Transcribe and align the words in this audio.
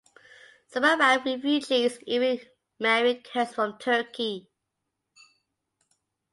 Some 0.65 0.83
Arab 0.83 1.27
refugees 1.27 1.99
even 2.07 2.39
marry 2.79 3.21
Kurds 3.21 3.53
from 3.53 3.77
Turkey. 3.77 4.49